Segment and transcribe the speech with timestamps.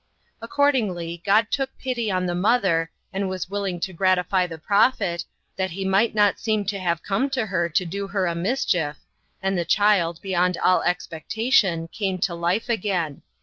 [0.41, 5.25] Accordingly God took pity on the mother, and was willing to gratify the prophet,
[5.57, 8.97] that he might not seem to have come to her to do her a mischief,
[9.43, 13.21] and the child, beyond all expectation, came to life again.